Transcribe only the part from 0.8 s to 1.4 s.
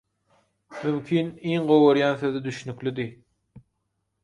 mümkin